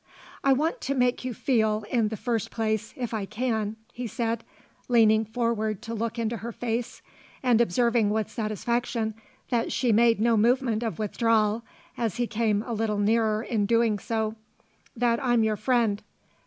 "I 0.43 0.51
want 0.51 0.81
to 0.81 0.95
make 0.95 1.23
you 1.23 1.31
feel, 1.31 1.83
in 1.91 2.07
the 2.07 2.17
first 2.17 2.49
place, 2.49 2.91
if 2.97 3.13
I 3.13 3.27
can," 3.27 3.75
he 3.93 4.07
said, 4.07 4.43
leaning 4.87 5.23
forward 5.25 5.83
to 5.83 5.93
look 5.93 6.17
into 6.17 6.37
her 6.37 6.51
face 6.51 7.03
and 7.43 7.61
observing 7.61 8.09
with 8.09 8.27
satisfaction 8.27 9.13
that 9.51 9.71
she 9.71 9.91
made 9.91 10.19
no 10.19 10.37
movement 10.37 10.81
of 10.81 10.97
withdrawal 10.97 11.63
as 11.99 12.15
he 12.15 12.25
came 12.25 12.63
a 12.63 12.73
little 12.73 12.97
nearer 12.97 13.43
in 13.43 13.61
so 13.67 13.67
doing, 13.69 14.35
"that 14.95 15.23
I'm 15.23 15.43
your 15.43 15.55
friend. 15.55 16.01